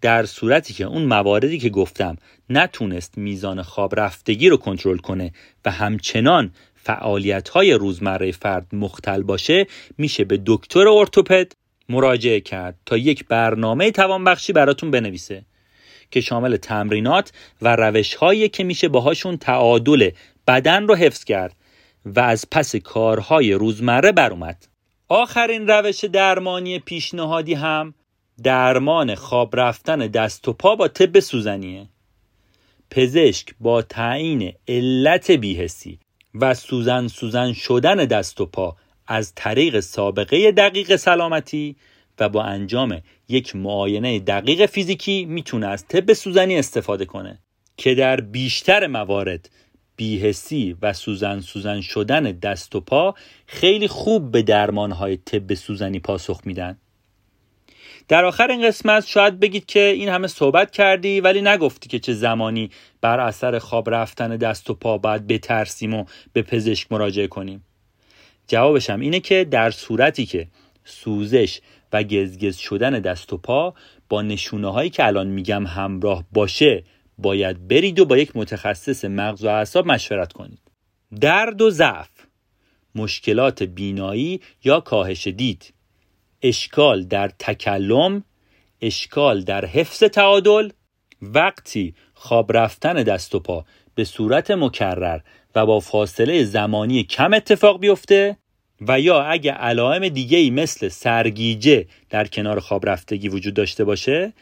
در 0.00 0.26
صورتی 0.26 0.74
که 0.74 0.84
اون 0.84 1.02
مواردی 1.02 1.58
که 1.58 1.68
گفتم 1.68 2.16
نتونست 2.50 3.18
میزان 3.18 3.62
خواب 3.62 4.00
رفتگی 4.00 4.48
رو 4.48 4.56
کنترل 4.56 4.96
کنه 4.96 5.32
و 5.64 5.70
همچنان 5.70 6.52
فعالیت 6.74 7.48
های 7.48 7.72
روزمره 7.72 8.32
فرد 8.32 8.66
مختل 8.72 9.22
باشه 9.22 9.66
میشه 9.98 10.24
به 10.24 10.40
دکتر 10.46 10.88
ارتوپد 10.88 11.52
مراجعه 11.88 12.40
کرد 12.40 12.78
تا 12.86 12.96
یک 12.96 13.24
برنامه 13.24 13.90
توانبخشی 13.90 14.52
براتون 14.52 14.90
بنویسه 14.90 15.44
که 16.10 16.20
شامل 16.20 16.56
تمرینات 16.56 17.32
و 17.62 17.76
روش 17.76 18.14
هایی 18.14 18.48
که 18.48 18.64
میشه 18.64 18.88
باهاشون 18.88 19.36
تعادل 19.36 20.10
بدن 20.46 20.86
رو 20.86 20.94
حفظ 20.94 21.24
کرد 21.24 21.56
و 22.04 22.20
از 22.20 22.44
پس 22.50 22.76
کارهای 22.76 23.52
روزمره 23.52 24.12
بر 24.12 24.30
اومد 24.30 24.66
آخرین 25.08 25.66
روش 25.68 26.04
درمانی 26.04 26.78
پیشنهادی 26.78 27.54
هم 27.54 27.94
درمان 28.42 29.14
خواب 29.14 29.60
رفتن 29.60 29.98
دست 29.98 30.48
و 30.48 30.52
پا 30.52 30.76
با 30.76 30.88
طب 30.88 31.20
سوزنیه. 31.20 31.88
پزشک 32.90 33.54
با 33.60 33.82
تعیین 33.82 34.52
علت 34.68 35.30
بیهسی 35.30 35.98
و 36.34 36.54
سوزن 36.54 37.08
سوزن 37.08 37.52
شدن 37.52 37.96
دست 37.96 38.40
و 38.40 38.46
پا 38.46 38.76
از 39.06 39.32
طریق 39.34 39.80
سابقه 39.80 40.52
دقیق 40.52 40.96
سلامتی 40.96 41.76
و 42.18 42.28
با 42.28 42.42
انجام 42.42 43.00
یک 43.28 43.56
معاینه 43.56 44.18
دقیق 44.18 44.66
فیزیکی 44.66 45.24
می‌تونه 45.24 45.66
از 45.66 45.86
طب 45.86 46.12
سوزنی 46.12 46.58
استفاده 46.58 47.04
کنه 47.04 47.38
که 47.76 47.94
در 47.94 48.20
بیشتر 48.20 48.86
موارد 48.86 49.50
بیهسی 49.96 50.76
و 50.82 50.92
سوزن 50.92 51.40
سوزن 51.40 51.80
شدن 51.80 52.22
دست 52.22 52.74
و 52.74 52.80
پا 52.80 53.14
خیلی 53.46 53.88
خوب 53.88 54.30
به 54.30 54.42
درمانهای 54.42 55.16
طب 55.16 55.54
سوزنی 55.54 56.00
پاسخ 56.00 56.40
میدن. 56.44 56.78
در 58.08 58.24
آخر 58.24 58.50
این 58.50 58.66
قسمت 58.66 59.06
شاید 59.06 59.40
بگید 59.40 59.66
که 59.66 59.80
این 59.80 60.08
همه 60.08 60.26
صحبت 60.26 60.70
کردی 60.70 61.20
ولی 61.20 61.42
نگفتی 61.42 61.88
که 61.88 61.98
چه 61.98 62.12
زمانی 62.12 62.70
بر 63.00 63.20
اثر 63.20 63.58
خواب 63.58 63.90
رفتن 63.90 64.36
دست 64.36 64.70
و 64.70 64.74
پا 64.74 64.98
باید 64.98 65.26
بترسیم 65.26 65.94
و 65.94 66.04
به 66.32 66.42
پزشک 66.42 66.92
مراجعه 66.92 67.26
کنیم. 67.26 67.64
جوابشم 68.46 69.00
اینه 69.00 69.20
که 69.20 69.44
در 69.44 69.70
صورتی 69.70 70.26
که 70.26 70.46
سوزش 70.84 71.60
و 71.92 72.02
گزگز 72.02 72.56
شدن 72.56 72.90
دست 72.90 73.32
و 73.32 73.36
پا 73.36 73.74
با 74.08 74.22
نشونه 74.22 74.72
هایی 74.72 74.90
که 74.90 75.06
الان 75.06 75.26
میگم 75.26 75.66
همراه 75.66 76.24
باشه 76.32 76.84
باید 77.18 77.68
برید 77.68 78.00
و 78.00 78.04
با 78.04 78.16
یک 78.18 78.32
متخصص 78.34 79.04
مغز 79.04 79.44
و 79.44 79.48
اعصاب 79.48 79.86
مشورت 79.86 80.32
کنید. 80.32 80.58
درد 81.20 81.62
و 81.62 81.70
ضعف 81.70 82.10
مشکلات 82.94 83.62
بینایی 83.62 84.40
یا 84.64 84.80
کاهش 84.80 85.26
دید 85.26 85.74
اشکال 86.42 87.04
در 87.04 87.28
تکلم 87.38 88.24
اشکال 88.80 89.42
در 89.42 89.64
حفظ 89.64 90.02
تعادل 90.02 90.70
وقتی 91.22 91.94
خواب 92.14 92.56
رفتن 92.56 92.94
دست 92.94 93.34
و 93.34 93.40
پا 93.40 93.64
به 93.94 94.04
صورت 94.04 94.50
مکرر 94.50 95.20
و 95.54 95.66
با 95.66 95.80
فاصله 95.80 96.44
زمانی 96.44 97.04
کم 97.04 97.34
اتفاق 97.34 97.80
بیفته 97.80 98.36
و 98.80 99.00
یا 99.00 99.22
اگه 99.22 99.52
علائم 99.52 100.08
دیگه 100.08 100.38
ای 100.38 100.50
مثل 100.50 100.88
سرگیجه 100.88 101.86
در 102.10 102.26
کنار 102.26 102.60
خواب 102.60 102.88
رفتگی 102.88 103.28
وجود 103.28 103.54
داشته 103.54 103.84
باشه 103.84 104.32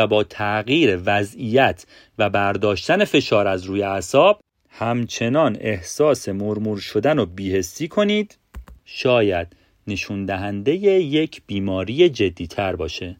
و 0.00 0.06
با 0.06 0.24
تغییر 0.24 1.00
وضعیت 1.06 1.86
و 2.18 2.30
برداشتن 2.30 3.04
فشار 3.04 3.46
از 3.46 3.64
روی 3.64 3.82
اعصاب 3.82 4.40
همچنان 4.68 5.56
احساس 5.60 6.28
مرمور 6.28 6.78
شدن 6.78 7.18
و 7.18 7.26
بیهستی 7.26 7.88
کنید. 7.88 8.38
شاید 8.84 9.56
نشون 9.86 10.24
دهنده 10.24 10.72
یک 10.76 11.42
بیماری 11.46 12.08
جدیتر 12.08 12.76
باشه. 12.76 13.16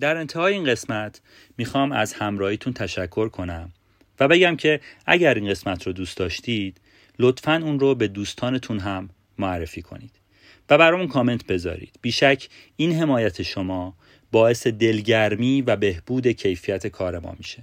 در 0.00 0.16
انتهای 0.16 0.54
این 0.54 0.64
قسمت 0.64 1.20
می‌خوام 1.58 1.92
از 1.92 2.12
همراهیتون 2.12 2.72
تشکر 2.72 3.28
کنم 3.28 3.72
و 4.20 4.28
بگم 4.28 4.56
که 4.56 4.80
اگر 5.06 5.34
این 5.34 5.50
قسمت 5.50 5.86
رو 5.86 5.92
دوست 5.92 6.16
داشتید 6.16 6.80
لطفا 7.18 7.60
اون 7.64 7.80
رو 7.80 7.94
به 7.94 8.08
دوستانتون 8.08 8.78
هم 8.78 9.10
معرفی 9.38 9.82
کنید. 9.82 10.23
و 10.70 10.78
برامون 10.78 11.08
کامنت 11.08 11.46
بذارید 11.46 11.98
بیشک 12.02 12.48
این 12.76 12.92
حمایت 12.92 13.42
شما 13.42 13.94
باعث 14.32 14.66
دلگرمی 14.66 15.62
و 15.62 15.76
بهبود 15.76 16.28
کیفیت 16.28 16.86
کار 16.86 17.18
ما 17.18 17.34
میشه 17.38 17.62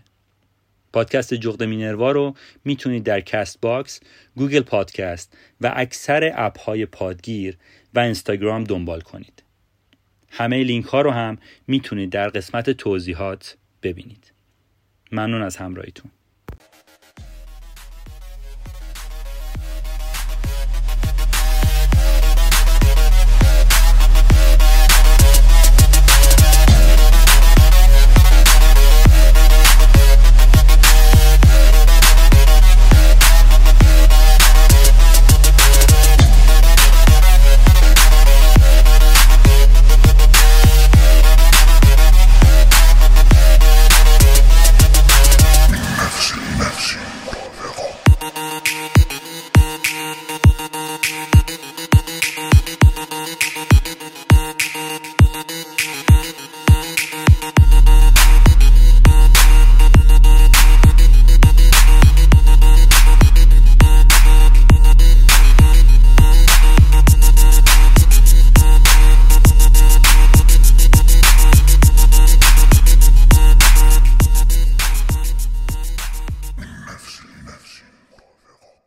پادکست 0.93 1.33
جغد 1.33 1.63
مینروا 1.63 2.11
رو 2.11 2.35
می‌تونید 2.65 3.03
در 3.03 3.21
Castbox، 3.21 3.99
Google 4.35 4.61
Podcast 4.61 5.37
و 5.61 5.73
اکثر 5.75 6.31
اپ 6.35 6.59
های 6.59 6.85
پادگیر 6.85 7.57
و 7.93 7.99
اینستاگرام 7.99 8.63
دنبال 8.63 9.01
کنید. 9.01 9.43
همه 10.29 10.63
لینک 10.63 10.85
ها 10.85 11.01
رو 11.01 11.11
هم 11.11 11.37
می‌تونید 11.67 12.09
در 12.09 12.29
قسمت 12.29 12.69
توضیحات 12.69 13.57
ببینید. 13.83 14.31
ممنون 15.11 15.41
از 15.41 15.57
همراهیتون. 15.57 16.11